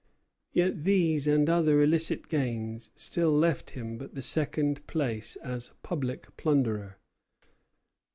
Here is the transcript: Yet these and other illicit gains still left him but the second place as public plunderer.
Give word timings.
Yet 0.51 0.83
these 0.83 1.27
and 1.27 1.47
other 1.47 1.79
illicit 1.83 2.27
gains 2.27 2.89
still 2.95 3.29
left 3.29 3.69
him 3.77 3.99
but 3.99 4.15
the 4.15 4.23
second 4.23 4.87
place 4.87 5.35
as 5.35 5.73
public 5.83 6.35
plunderer. 6.37 6.97